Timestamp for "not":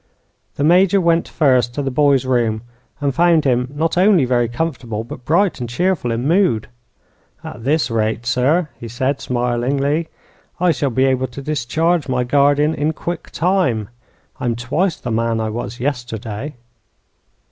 3.75-3.99